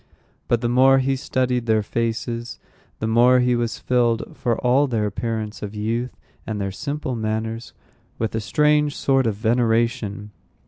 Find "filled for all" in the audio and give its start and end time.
3.77-4.87